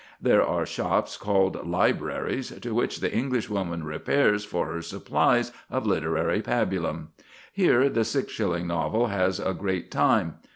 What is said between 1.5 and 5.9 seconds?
"libraries," to which the Englishwoman repairs for her supplies of